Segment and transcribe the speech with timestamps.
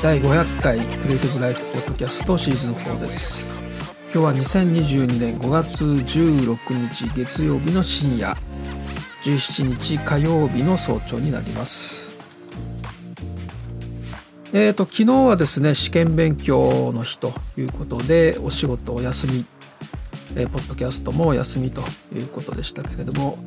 [0.00, 3.52] 第500回クリエイティブライフポッドキャストシーズン4です
[4.14, 6.56] 今日は2022年5月16
[6.88, 8.36] 日月曜日の深夜
[9.24, 12.16] 17日火曜日の早朝になります
[14.52, 19.44] えーと昨日はですね試験勉強の日ということでお仕事お休み
[20.36, 21.80] えー、ポッドキャストもお休みと
[22.14, 23.38] いうことでしたけれども、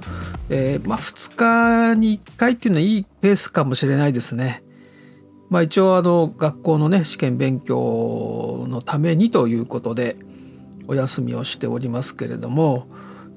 [0.49, 4.63] えー、まあ2日に1回っていうのはいいペースかもしれないですね。
[5.51, 10.15] まあ一応あの学校のね試験勉強のためにということで
[10.87, 12.87] お休みをしておりますけれども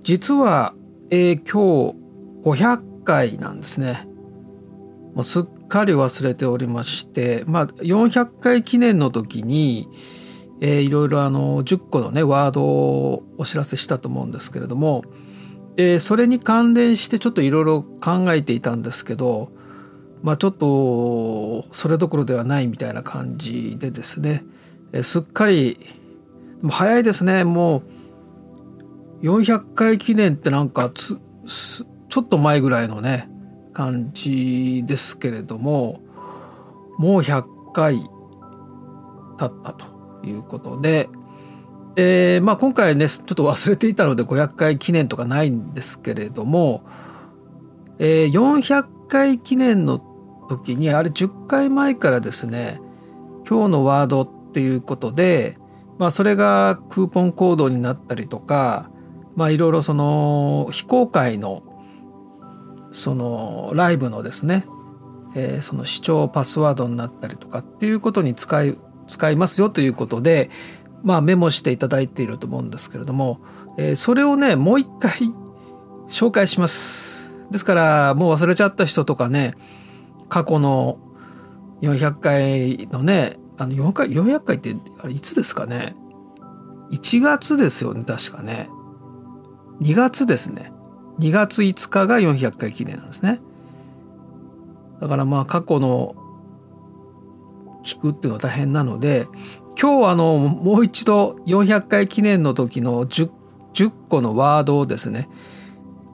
[0.03, 0.75] 実は、
[1.11, 4.09] えー、今日500回なんですね。
[5.15, 9.89] もうすっかり忘れておりましてまあ400回記念の時に
[10.61, 15.03] えー、いろいろあの10個のねワードをお知らせしたと思うんですけれども、
[15.77, 19.51] えー、それに関連してちょっといろいろ考えていたんですけど
[20.23, 24.45] まあちょっとそれどころではないみたいな感じでですね、
[24.93, 25.77] え、すっかり
[26.69, 27.45] 早いですね。
[27.45, 27.83] も
[29.23, 33.29] う400回記念ってなんかちょっと前ぐらいのね
[33.73, 36.01] 感じですけれども
[36.98, 37.97] もう100回
[39.39, 39.87] 経ったと
[40.25, 41.09] いうことで、
[41.97, 46.85] えー、まあ、今回ねちょっと忘れていたので500回記念とかないんですけれども、
[47.98, 49.99] えー、400 1回記念の
[50.49, 52.81] 時にあれ10回前からですね
[53.49, 55.57] 今日のワードっていうことで、
[55.99, 58.91] まあ、それがクーポンコードになったりとか、
[59.37, 61.63] まあ、いろいろその非公開の
[62.93, 64.64] そのライブのですね、
[65.35, 70.48] えー、その視聴パスワードになったりとかっていうことに使い使いますよということで、
[71.03, 73.41] まあ、メモしていただいていると思うんですけれども、
[73.77, 75.11] えー、それをねもう一回
[76.09, 77.23] 紹介します。
[77.51, 79.55] ですからもう忘れちゃった人とかね
[80.29, 80.99] 過去の
[81.83, 85.95] 400回のねあの400回400回ってあれいつですかね
[86.91, 88.69] ？1月ですよね確かね。
[89.81, 90.73] 2月ですね。
[91.19, 93.41] 2月5日が400回記念なんですね。
[95.01, 96.15] だからまあ過去の
[97.85, 99.27] 聞くっていうのは大変なので
[99.81, 103.31] 今日あのもう一度400回記念の時の 10,
[103.75, 105.29] 10個のワードをですね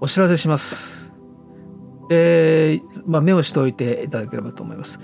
[0.01, 1.00] お知らせします。
[2.11, 5.01] えー、まあ、目をしておいていただければと思います。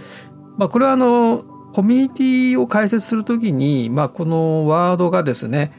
[0.58, 5.72] まあ、これはあのコミュニティを開設するときに、まあ、このワードがですね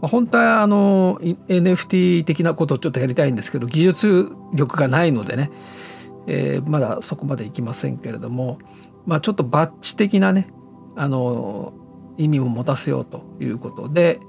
[0.00, 5.50] 本当はあの NFT 的なことをちょっとやりたいんですけど技術力がないのでね、
[6.28, 8.58] えー、まだそこまでいきませんけれども
[9.06, 10.48] まあ、ちょっとバッチ的なね
[10.96, 11.72] あの
[12.18, 14.20] 意味を持たせようということで、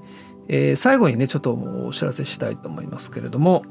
[0.48, 3.64] えー、最後にねちょっとお知らせしたいと思いますけれども、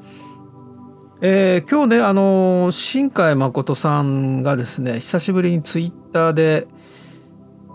[1.20, 6.68] えー、今日ねあの新海誠さんがですね久しぶりにツイッターで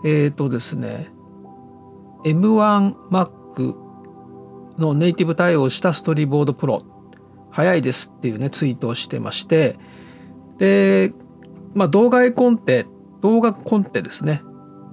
[0.04, 1.08] えっ、ー、とですね
[2.24, 3.74] M1Mac
[4.78, 6.84] のネイティブ対応したストリーボードプロ
[7.50, 9.76] 早いですっていうねツイートをしてまして
[10.58, 11.12] で、
[11.74, 12.86] まあ、動画絵コンテ
[13.22, 14.42] 動画コンテですね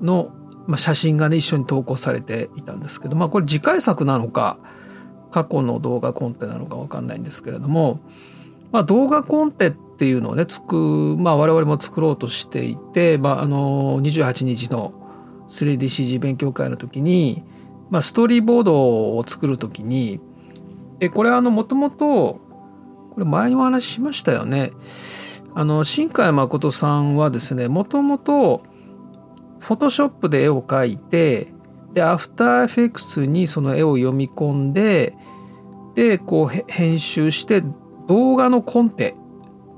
[0.02, 0.31] の、
[0.66, 4.60] まあ、写真がね一緒に投稿されていたんですけどまあこれ次回作なのか
[5.30, 8.00] 過去の動画コンテなのか分かんないんですけれども、
[8.72, 14.94] まあ、動画コンテっていうのをねつく、まあ、我々も作ろうとしていて、まあ、あの28日の
[15.50, 17.44] 3DCG 勉強会の時に、
[17.90, 20.19] まあ、ストーリーボードを作る時に
[21.00, 22.40] えこれあのもともと
[23.12, 24.72] これ前にお話ししましたよね。
[25.56, 28.62] あの新海誠さんはですねもともと
[29.60, 31.51] フォトショップで絵を描いて
[31.94, 35.15] でアフターエフェクスにその絵を読み込んで
[35.95, 37.63] でこう編集して
[38.10, 39.16] 動画のコンテ、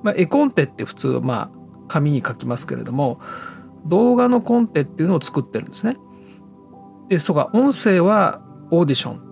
[0.01, 1.51] まあ、絵コンテって普通まあ
[1.87, 3.19] 紙に書きますけれども
[3.85, 5.97] 動画のコンテっていうのを作ってるんですね。
[7.09, 8.41] でそうか音声は
[8.71, 9.31] オーディション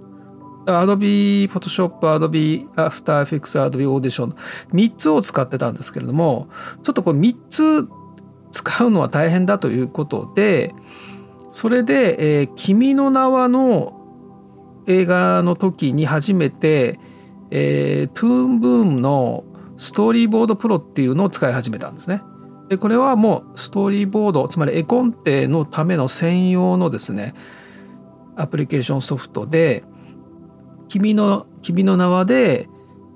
[0.66, 4.36] Adobe Photoshop、Adobe After Effects、Adobe Audition
[4.74, 6.50] 3つを使ってたんですけれども
[6.84, 7.88] ちょっとこれ3つ
[8.52, 10.74] 使うのは大変だということで
[11.50, 14.00] それで、えー、君の名はの
[14.88, 17.00] 映画の時に初めて、
[17.52, 19.44] えー、トゥーンブームの
[19.78, 22.22] ストーリーボードプロっていうのを使い始めたんですね。
[22.68, 27.34] でこれはもうストーリーボードつまり絵コンテのための専用のですね
[28.36, 29.84] アプリケーションソフトで
[30.88, 32.70] 君の君の名はで、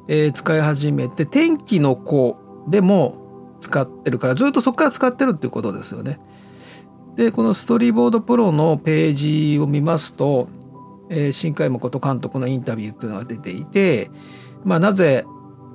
[0.08, 2.38] えー、使い始めて天気の子
[2.68, 6.20] でも使ってるからずっとそこから使ってるっていうことですよね。
[7.16, 10.48] でこのストーリーボードプロのページを見ますと、
[11.10, 14.10] えー、新海誠監督のインタビューっていうのが出ていて、
[14.64, 15.26] まあ、なぜ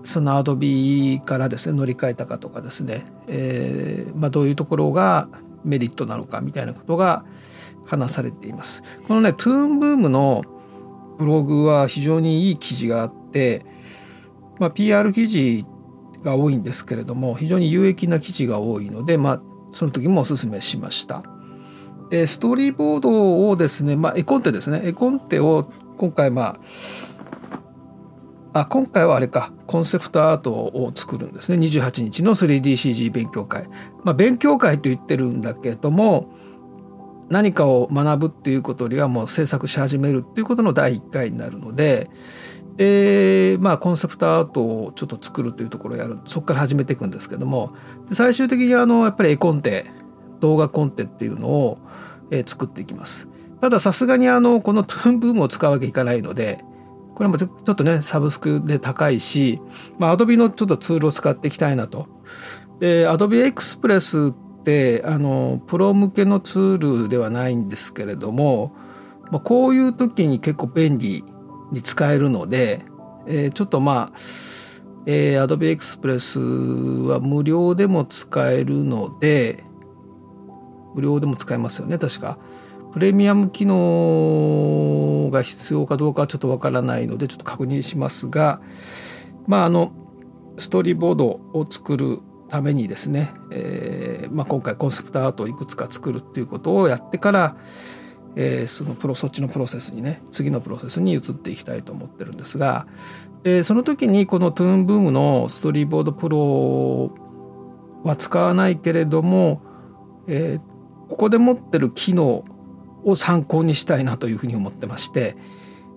[0.02, 5.28] そのアドビーからですね乗り換えたかとかですね、えーまあ、どういうところが
[5.64, 7.24] メリットなのかみたいなことが
[7.84, 8.82] 話されています。
[9.06, 10.44] このねトゥーンブームの
[11.18, 13.64] ブログは非常にいい記事があって、
[14.58, 15.64] まあ、PR 記事
[16.22, 19.42] が多いんですけれども非常に有益な記事が多いので、まあ、
[19.72, 21.22] その時もおすすめしました。
[22.10, 24.80] でストーリーボードをですね、まあ、絵コンテですね。
[24.84, 26.60] 絵コンテを今回まあ
[28.60, 29.52] あ今回はあれか。
[29.66, 31.58] コンセプトアートを作るんですね。
[31.58, 33.68] 28日の 3DCG 勉強会、
[34.04, 36.32] まあ、勉強会と言ってるんだけども
[37.28, 42.08] 何かを学ぶっていうことよりはもう制作し始めるっていうことの第1回になるので
[42.78, 46.18] でまあコンセプトアートをちょっと作るというところをやる。
[46.26, 47.74] そこから始めていくんですけども。
[48.12, 49.84] 最終的にあのやっぱり絵コンテ
[50.40, 51.78] 動画コンテっていうのを、
[52.46, 53.30] 作っていきます。
[53.60, 56.64] たださすがにあのこのトゥーンブームを使うわけいかないので
[57.14, 59.60] これもちょっとねサブスクで高いし、
[59.98, 62.06] まあ、Adobe のちょっとツールを使っていきたいなと。
[62.78, 68.76] で Adobe Express ってあのプロ向けのツールではないんですけれども、
[69.32, 71.24] まあ、こういう時に結構便利
[71.72, 72.82] に使えるので、
[73.26, 74.18] えー、ちょっとまあ、
[75.06, 79.64] えー、Adobe Express は無料でも使えるので
[80.94, 82.38] 無料でも使えますよね確か。
[82.92, 88.62] プレミアム機能が必要かどうかはちょっとわからないのでちょっと確認しますが
[89.46, 89.92] まああの
[90.56, 97.56] ストーリーボードを作るためにですね、えーまあ、今回コンセプトアートをいくつか作るっていうことをやってから、
[98.36, 102.86] えー、そのプロそっちのプロセスにね次のプロセスに移っていきたいと思ってるんですが、
[103.44, 107.14] えー、その時にこのトゥーンブームのストーリーボードプロ
[108.02, 109.62] は使わないけれども、
[110.26, 110.77] えー、
[111.08, 112.44] ここで持ってる機能
[113.04, 115.36] を参考にしたいなというふうに思ってまして、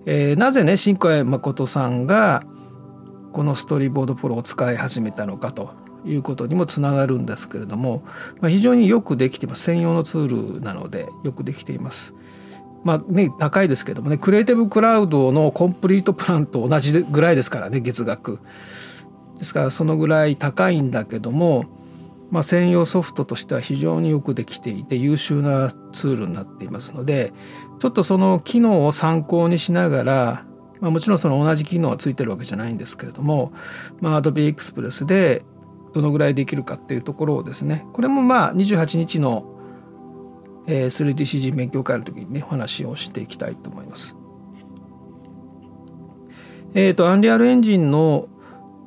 [0.06, 2.42] えー、なぜね新小谷誠さんが
[3.32, 5.74] このストーリーボードプロを使い始めたのかと
[6.04, 8.02] いうことにもつながるんですけれども、
[8.40, 12.14] まあ、非常によくできてます専用のツールなのでよくできています。
[12.84, 18.40] まあね、高いですけどもねクリエイティブクラウドのコンプリートプランと同じぐらいですからね月額。
[19.38, 21.81] ですからそのぐらい高いんだけども
[22.32, 27.32] まあ、専用ソフトとしては非常によくできていて優秀なツールになっていますので
[27.78, 30.46] ちょっとその機能を参考にしながら、
[30.80, 33.52] まあ、もちろんその同じ機能はついてるわけじゃないんですけれども、
[34.00, 35.44] まあ、Adobe Express で
[35.92, 39.44] どのぐらいできるかっていうところをですねこれもまあ28日の
[40.66, 44.16] 3DCG 勉強会の時にねお話をしていきたいと思います。
[46.74, 48.28] えっ、ー、とアンリアルエンジンの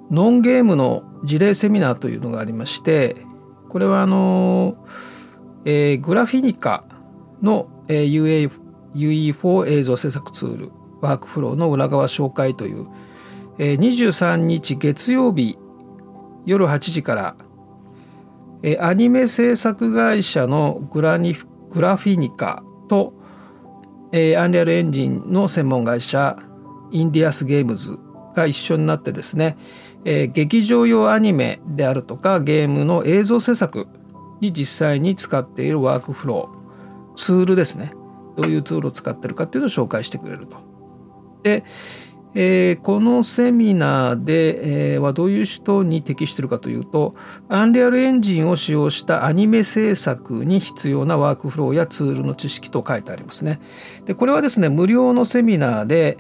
[0.10, 3.16] ノンゲームの事例セミナーというのがありまして
[3.76, 4.78] これはあの、
[5.66, 6.86] えー、グラフィニカ
[7.42, 8.50] の、えー、
[8.94, 12.88] UE4 映像制作ツールワークフローの裏側紹介という、
[13.58, 15.58] えー、23日月曜日
[16.46, 17.36] 夜8時から、
[18.64, 21.36] えー、アニメ制作会社のグラニ
[21.70, 23.14] グラフィニカと、
[24.14, 26.40] えー、アンリアルエンジンの専門会社
[26.92, 28.00] インディアスゲームズ
[28.36, 29.58] が一緒になってですね、
[30.06, 33.88] えー、劇場用アニメであるとかゲームの映像制作
[34.40, 37.92] に実際に使っているワークフローツールですね
[38.38, 40.58] どういうツールを使ってるかっていうのを紹介してくれると。
[41.44, 41.64] で、
[42.34, 47.16] えー、このセミナーで、えー、はどういう人に適してるかというと
[47.48, 53.62] アンリアルエンジンを使用したアニメ制作に必要なワークフローやツールの知識と書いてありますね。
[54.06, 56.18] でこれはですね無料のセミナーで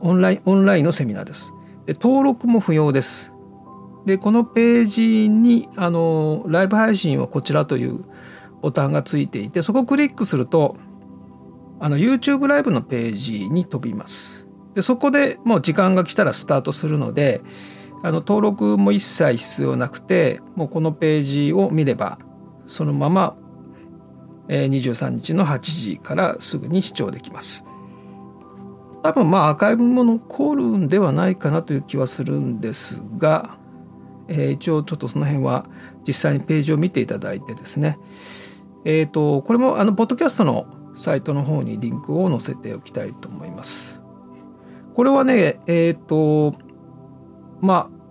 [0.00, 1.54] オンラインオンラインのセミナーです。
[1.86, 3.32] で登録も不要です。
[4.04, 8.04] でこのページにあのライブ配信はこちらという
[8.60, 10.76] ボタンがついていてそこをクリックすると
[11.78, 14.48] あの YouTube ライブのページに飛びます。
[14.74, 17.42] でそこでもう時間が来たらスタートするので
[18.02, 22.18] あの登録も一切必要なくてもうこのページを見れば
[22.66, 23.36] そのまま
[24.48, 27.64] 23日の8時からすぐに視聴できます。
[29.02, 33.58] 多分まあアーカイブも残るんではないかなという気はするんですが、
[34.28, 35.66] えー、一応ちょっとその辺は
[36.06, 37.98] 実際にページを見ていただいてですね
[38.84, 44.00] えっ、ー、とこれもあのポッドキャストのサイトの方にリンクを載せておきたいと思います。
[44.94, 46.56] これはねえっ、ー、と
[47.60, 48.02] まあ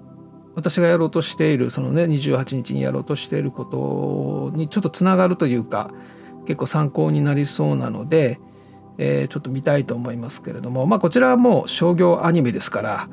[0.56, 5.92] 私がやろうとしているそのね28日にやろうとしていることにちょっとつながるというか
[6.46, 8.40] 結構参考になりそうなので、
[9.04, 13.10] えー、ちょっと見たいと思いますけれども、まあ、こちらはもう商業アニメですから、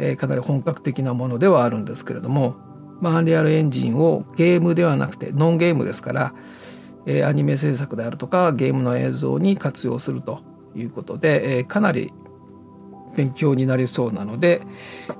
[0.00, 2.56] えー、かなり本格的なものではあるんですけれども、
[3.00, 6.34] まあ、アンリアルエンジンをゲームではなくてノンゲームですから、
[7.06, 10.42] えー、アニメ制作であるとかゲームの映像に活用すると
[10.74, 12.12] いうことで、えー、かなり
[13.16, 14.62] 勉強になりそうなので、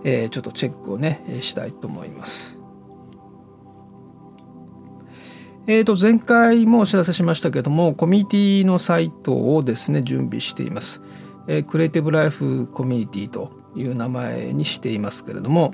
[0.03, 2.64] えー、ちょっとチェックをねしたいと思います。
[5.67, 11.01] えー、と前回もお知らせしましたけどもコミュニティのサイトをですね準備しています。
[11.47, 15.73] えー、クリエイティブライフコミュニティという名前にしていますけれども、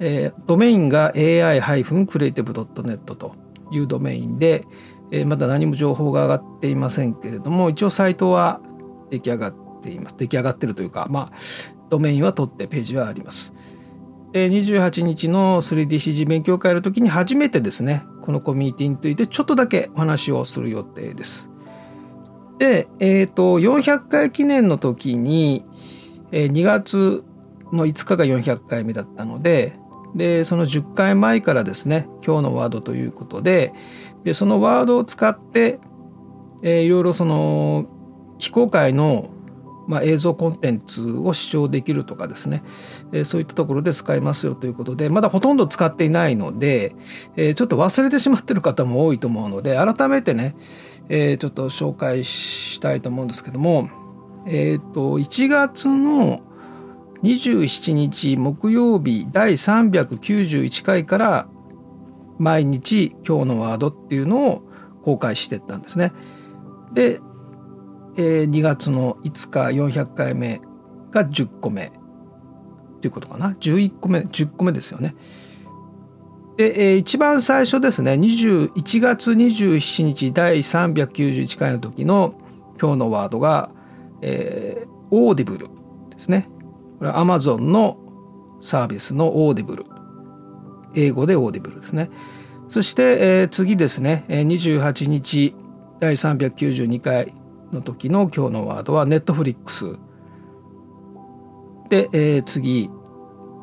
[0.00, 3.34] えー、ドメインが ai-creative.net と
[3.70, 4.64] いうドメインで、
[5.10, 8.60] えー、まだ何も情報が上がっていませんけれども一応サイトは
[9.10, 11.38] 出来上がっています出来上がってるというかまあ
[11.88, 13.54] ドメインは取ってページはあります。
[14.32, 21.50] 28日の 3DCG 勉強会の時に初めてですねこのコミュニティについてちょっとだけお話をする予定です。
[22.58, 25.64] で、えっ、ー、と400回記念の時に、
[26.32, 27.24] え、2月
[27.72, 29.78] の5日が400回目だったので
[30.14, 33.72] でその10回前からですね今日のワードということで
[34.24, 35.78] でそのワードを使って、
[36.62, 37.86] えー、いろいろその
[38.38, 39.30] 非公開の
[39.88, 42.62] まあ、映像コンテンツを視聴できるとかですね、
[43.10, 46.94] えー、そういったところで使えますよということでまだほとんど使っていないので、
[47.36, 50.54] えー、ちょっと忘れてしまってる方も多いと思うので改めてね、
[51.08, 53.88] えー、ちょっと紹介したいと思うんですけども
[54.46, 56.40] えっ、と1月の
[57.22, 61.48] 27日木曜日第391回から
[62.38, 64.62] 毎日今日のワードっていうのを
[65.02, 66.12] 公開してったんですね。
[66.92, 67.20] で
[68.18, 69.60] えー、2月の5日
[70.00, 70.60] 400回目
[71.12, 71.92] が10個目
[73.00, 75.14] ということかな11個目10個目ですよね。
[76.56, 82.34] で、えー、一番最初ですね21月27日第391回の時の
[82.80, 83.70] 今日のワードが、
[84.20, 85.68] えー、オーディブル
[86.10, 86.48] ですね。
[86.98, 87.98] これは Amazon の
[88.60, 89.84] サービスのオーディブル
[90.96, 92.10] 英語でオーディブルですね。
[92.68, 95.54] そして、えー、次ですね28日
[96.00, 97.32] 第392回
[97.72, 99.98] の時の今日のワードはネットフリックス。
[101.88, 102.90] で、えー、次。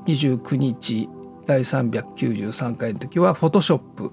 [0.06, 1.10] 29日。
[1.46, 4.12] 第393回の時はフォトショップ。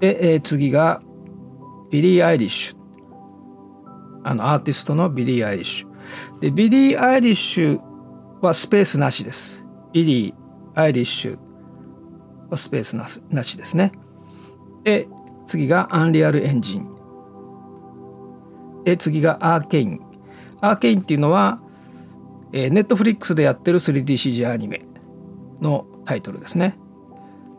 [0.00, 1.02] で、えー、次が
[1.90, 2.76] ビリー・アイリッシュ。
[4.24, 6.40] あのアーティストのビリー・アイリッシュ。
[6.40, 7.80] でビリー・アイリッシュ
[8.40, 9.66] はスペースなしです。
[9.92, 10.34] ビリー・
[10.74, 11.38] アイリッシュ
[12.50, 13.92] はスペースなしですね。
[14.84, 15.06] で
[15.46, 16.93] 次がアンリアルエンジン。
[18.84, 20.00] で次がアーケイン
[20.60, 21.60] アーケインっていうのは
[22.52, 24.82] ネットフリックスでやってる 3DCG アニメ
[25.60, 26.78] のタイトルですね。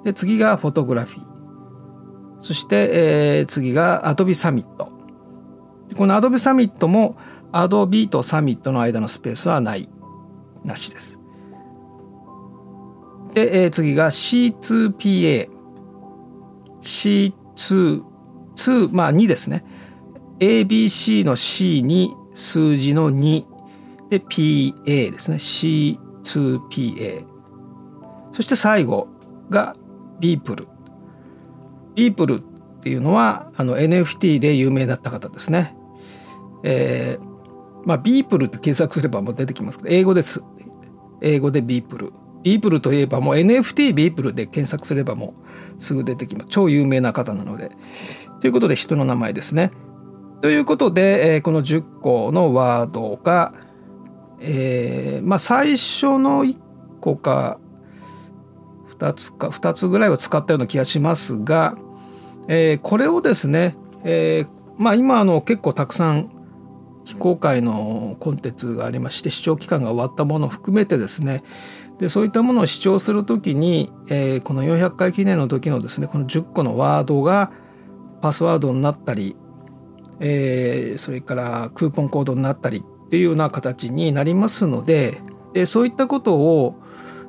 [0.03, 1.35] で次がフォトグラフィー。
[2.39, 4.91] そして、えー、次が Adobe サミット
[5.97, 7.17] この Adobe サミットも
[7.51, 9.89] Adobe とサミットの間のスペースはない
[10.63, 11.19] なしです。
[13.33, 15.49] で、えー、次が C2PA
[16.81, 18.03] C2
[18.55, 19.63] 2まあ2ですね。
[20.39, 23.45] ABC の C に数字の2
[24.09, 25.37] で PA ですね。
[25.37, 27.25] C2PA
[28.31, 29.07] そして最後
[29.49, 29.75] が
[30.19, 30.67] ビープル
[31.95, 32.39] ビープルっ
[32.81, 35.75] ていうのはあの NFT で有名だった方ですね。
[36.63, 40.43] えー、まあビープルって検索すればもう出てきますけど英語です。
[41.21, 42.13] 英語でビープル
[42.43, 45.33] ビープルといえばもう NFT ビープルで検索すればも
[45.77, 46.47] うすぐ出てきます。
[46.49, 47.71] 超有名な方なので。
[48.41, 49.71] ということで人の名前ですね。
[50.41, 53.53] ということで、えー、この10個のワードが、
[54.39, 56.57] えー、まあ最初の1
[56.99, 57.59] 個か
[58.97, 61.75] 2つか2つぐらいは使ったような気がしますが、
[62.47, 66.29] えー、これをですね、えー、まあ今あの結構たくさん
[67.05, 71.43] 非公開のコンテンツがありまして視聴期間が終わったものを含めてですね
[71.99, 77.51] でそういったものを視聴するときに、えー、この400回記念の時のですねこの10個のワードが
[78.21, 79.37] パスワードになったり
[80.19, 85.21] えー、それからクーポンコードになったりっていうような形になりますので
[85.53, 86.75] でそういったことを、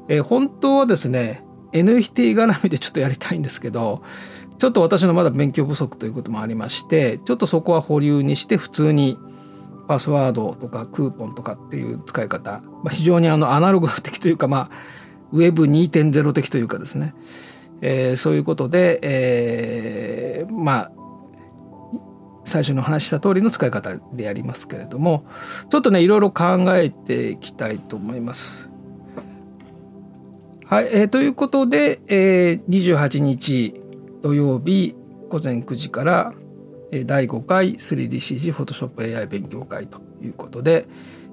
[0.09, 4.02] えー、本当はですね NFT 絡みでちょっとやりたいんですけど
[4.59, 9.19] ちょっと私のまだ勉強不足ということもありましてちょっとそこは保留にして普通に
[9.87, 14.71] パスワードとかクーポンとかっていう使い方、まあ、非常にあのアナログ的というかまあ
[15.33, 17.14] Web2.0 的というかですね、
[17.81, 20.93] えー、そういうことで、えー、まあ
[22.47, 25.26] 最初の話した通りの使い方でやりますけれども
[25.69, 28.69] ちょっとねいろいろ考えていきたいと思います。
[30.65, 33.81] はい、えー、ということで、えー、28日
[34.23, 34.97] 土曜日
[35.29, 36.33] 午前9時から
[37.05, 40.87] 第5回 3DCG フォトショップ AI 勉強会ということで、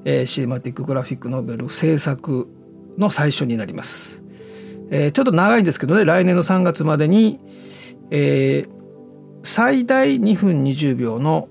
[0.05, 2.47] えー、シネマティックグラフィックノベル制作
[2.97, 4.23] の最初になります。
[4.91, 7.39] えー、ちょっと長いんですけどね来年の3月までに、
[8.11, 8.72] えー、
[9.43, 11.49] 最大2分20秒の、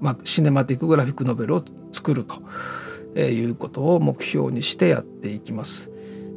[0.00, 5.92] まあ、シネマティックグラフィックノベルを作るということを目標にしてやっていきます。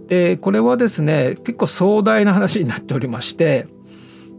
[0.08, 3.68] でこれはですね結構壮大な話になっておりまして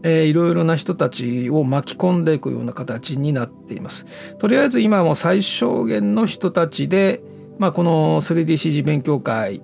[0.03, 4.05] えー、いろいろな人たちを巻き込んでいくような形になっています。
[4.37, 7.21] とりあえず今も最小限の人たちで、
[7.57, 9.61] まあ、この 3DCG 勉強会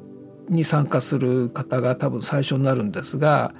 [0.49, 3.53] に参加する方が多分最初になるんですが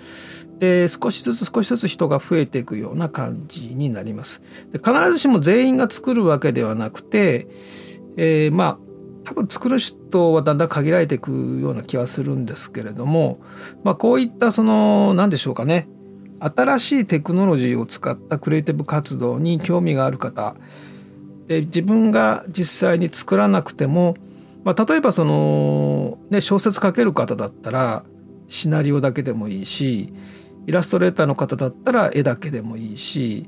[0.60, 4.42] で少しずつ少しずつ人が増えていくような感じになります。
[4.72, 7.48] で必ずしも全員が作るわけではなくて、
[8.15, 8.77] えー、まあ
[9.25, 13.39] 多分作る人はだんだん限られていくような気はするんですけれども、
[13.84, 15.89] まあ、こういったその何でしょうかね
[16.39, 20.56] 新しいテクノロジーを使ったクリエイティブ活動に興味がある方
[21.48, 24.15] で自分が実際に作らなくても、
[24.65, 28.03] まあ、例えばその、ね、小説書ける方だったら
[28.48, 30.12] シナリオだけでもいいし
[30.67, 33.48] イラストレーターの方だったら絵だけでもいいし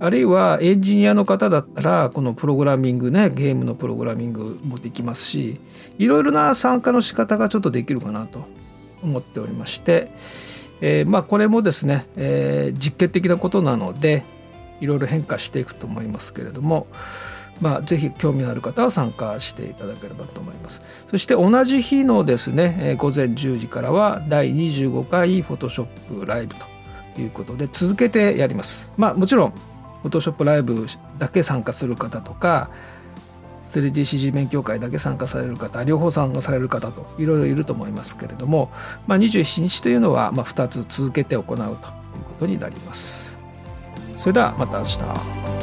[0.00, 5.60] あるいはエンジニアの方だったらこのプログラミングねゲームのプログラミングもできますし
[5.98, 8.44] いろいろな参加の仕方がちょっとできるかなと
[9.02, 10.12] 思っておりまして。
[10.80, 14.24] えー、まあこれもですね、えー、実験的なことなので
[14.80, 16.86] いろいろ変化していくと思いますけれども、
[17.60, 20.82] まあ、ぜひ興味のある方は参加していただければと思います。
[21.08, 28.92] そして同じ日のですね、午前10時からは第25回フォトショップライブということで続けてやります。
[28.96, 29.50] まあもちろん
[30.02, 30.86] フォトショップライブ
[31.18, 32.70] だけ参加する方とか
[33.64, 38.70] 3DCG 勉強会だけ参加される方両方参加される方といろいろいると思いますけれども、
[39.06, 41.78] まあ、27日というのはまあ2つ続けて行うというこ
[42.38, 43.38] とになります。
[44.16, 45.57] それではまた明日。